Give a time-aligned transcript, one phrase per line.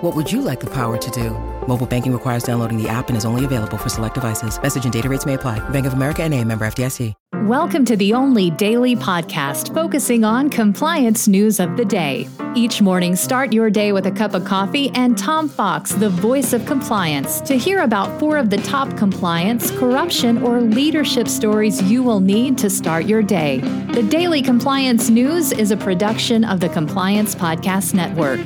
[0.00, 1.30] What would you like the power to do?
[1.66, 4.62] Mobile banking requires downloading the app and is only available for select devices.
[4.62, 5.58] Message and data rates may apply.
[5.70, 7.14] Bank of America and a member FDIC.
[7.46, 12.28] Welcome to the only daily podcast focusing on compliance news of the day.
[12.54, 16.52] Each morning, start your day with a cup of coffee and Tom Fox, the voice
[16.52, 22.04] of compliance, to hear about four of the top compliance, corruption, or leadership stories you
[22.04, 23.58] will need to start your day.
[23.92, 28.38] The Daily Compliance News is a production of the Compliance Podcast Network.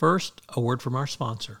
[0.00, 1.60] First, a word from our sponsor.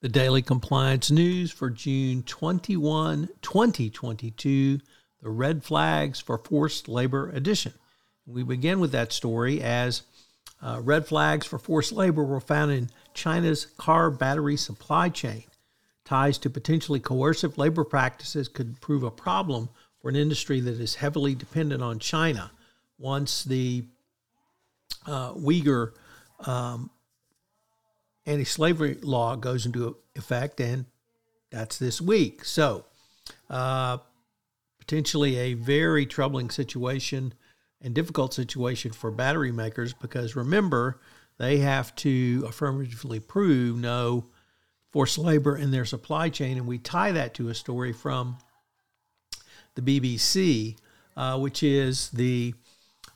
[0.00, 4.78] The Daily Compliance News for June 21, 2022,
[5.20, 7.72] the Red Flags for Forced Labor Edition.
[8.24, 10.02] We begin with that story as
[10.62, 15.42] uh, red flags for forced labor were found in China's car battery supply chain.
[16.04, 19.68] Ties to potentially coercive labor practices could prove a problem
[20.00, 22.52] for an industry that is heavily dependent on China
[22.98, 23.84] once the
[25.08, 25.90] uh, Uyghur
[26.46, 26.88] um,
[28.28, 30.84] anti slavery law goes into effect, and
[31.50, 32.44] that's this week.
[32.44, 32.84] So,
[33.48, 33.98] uh,
[34.78, 37.32] potentially a very troubling situation
[37.80, 41.00] and difficult situation for battery makers because remember,
[41.38, 44.26] they have to affirmatively prove no
[44.90, 46.56] forced labor in their supply chain.
[46.56, 48.38] And we tie that to a story from
[49.74, 50.76] the BBC,
[51.16, 52.54] uh, which is the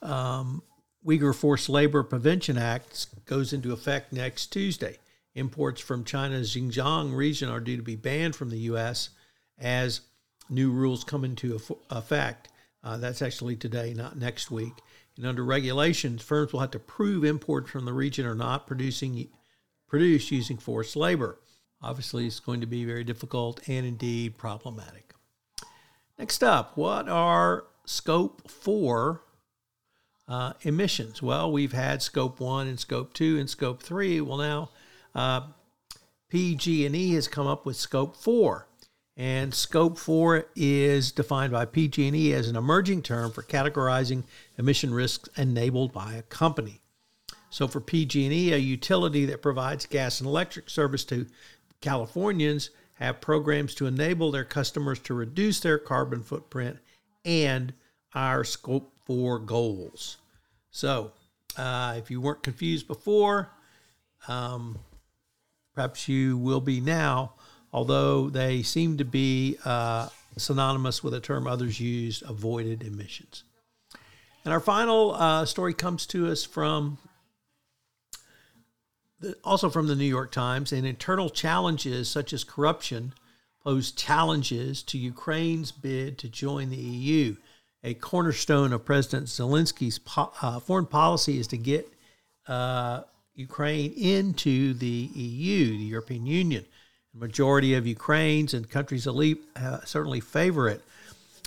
[0.00, 0.62] um,
[1.04, 4.98] Uyghur Forced Labor Prevention Act goes into effect next Tuesday.
[5.34, 9.10] Imports from China's Xinjiang region are due to be banned from the U.S.
[9.58, 10.02] as
[10.50, 11.58] new rules come into
[11.90, 12.48] effect.
[12.84, 14.74] Uh, that's actually today, not next week.
[15.16, 19.28] And under regulations, firms will have to prove imports from the region are not producing
[19.88, 21.38] produced using forced labor.
[21.82, 25.14] Obviously, it's going to be very difficult and indeed problematic.
[26.18, 29.22] Next up, what are scope four
[30.28, 31.20] uh, emissions?
[31.20, 34.20] Well, we've had scope one and scope two and scope three.
[34.20, 34.70] Well, now
[35.14, 35.42] uh,
[36.28, 38.66] PG&E has come up with Scope 4.
[39.16, 44.24] And Scope 4 is defined by PG&E as an emerging term for categorizing
[44.56, 46.80] emission risks enabled by a company.
[47.50, 51.26] So for PG&E, a utility that provides gas and electric service to
[51.82, 56.78] Californians have programs to enable their customers to reduce their carbon footprint
[57.24, 57.74] and
[58.14, 60.16] our Scope 4 goals.
[60.70, 61.12] So
[61.58, 63.50] uh, if you weren't confused before,
[64.28, 64.78] um,
[65.74, 67.32] Perhaps you will be now,
[67.72, 73.44] although they seem to be uh, synonymous with a term others used avoided emissions.
[74.44, 76.98] And our final uh, story comes to us from
[79.20, 80.72] the, also from the New York Times.
[80.72, 83.14] And internal challenges such as corruption
[83.62, 87.36] pose challenges to Ukraine's bid to join the EU.
[87.84, 91.88] A cornerstone of President Zelensky's po- uh, foreign policy is to get
[92.48, 93.02] uh,
[93.34, 96.64] Ukraine into the EU, the European Union.
[97.14, 100.82] The majority of Ukrainians and countries elite uh, certainly favor it,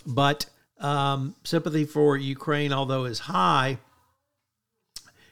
[0.05, 0.45] but
[0.79, 3.79] um, sympathy for Ukraine, although is high,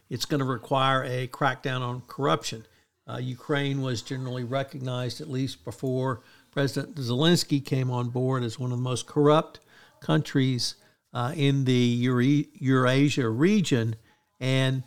[0.10, 2.66] it's going to require a crackdown on corruption.
[3.08, 6.22] Uh, Ukraine was generally recognized, at least before
[6.52, 9.60] President Zelensky came on board, as one of the most corrupt
[10.00, 10.76] countries
[11.14, 13.96] uh, in the Eura- Eurasia region.
[14.40, 14.84] And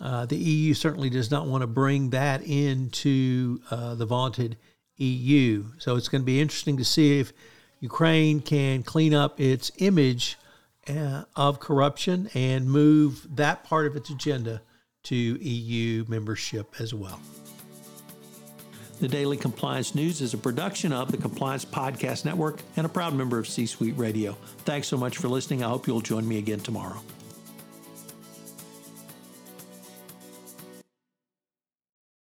[0.00, 4.56] uh, the EU certainly does not want to bring that into uh, the vaunted
[4.96, 5.64] EU.
[5.78, 7.32] So it's going to be interesting to see if
[7.80, 10.38] Ukraine can clean up its image
[10.88, 14.62] uh, of corruption and move that part of its agenda
[15.04, 17.20] to EU membership as well.
[19.00, 23.14] The Daily Compliance News is a production of the Compliance Podcast Network and a proud
[23.14, 24.36] member of C Suite Radio.
[24.64, 25.62] Thanks so much for listening.
[25.62, 27.00] I hope you'll join me again tomorrow.